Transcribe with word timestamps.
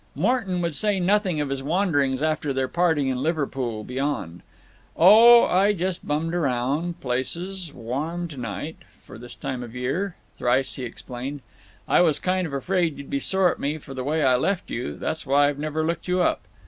Morton 0.15 0.61
would 0.63 0.75
say 0.75 0.99
nothing 0.99 1.39
of 1.39 1.49
his 1.49 1.61
wanderings 1.61 2.23
after 2.23 2.51
their 2.51 2.67
parting 2.67 3.09
in 3.09 3.21
Liverpool 3.21 3.83
beyond: 3.83 4.41
"Oh, 4.97 5.43
I 5.45 5.73
just 5.73 6.07
bummed 6.07 6.33
around. 6.33 6.99
Places…. 6.99 7.71
Warm 7.71 8.27
to 8.29 8.37
night. 8.37 8.77
For 9.05 9.19
this 9.19 9.35
time 9.35 9.61
of 9.61 9.75
year." 9.75 10.15
Thrice 10.39 10.73
he 10.73 10.85
explained, 10.85 11.41
"I 11.87 12.01
was 12.01 12.17
kind 12.17 12.47
of 12.47 12.53
afraid 12.53 12.97
you'd 12.97 13.11
be 13.11 13.19
sore 13.19 13.51
at 13.51 13.59
me 13.59 13.77
for 13.77 13.93
the 13.93 14.03
way 14.03 14.23
I 14.23 14.37
left 14.37 14.71
you; 14.71 14.95
that's 14.97 15.23
why 15.27 15.47
I've 15.47 15.59
never 15.59 15.85
looked 15.85 16.07
you 16.07 16.19
up." 16.19 16.41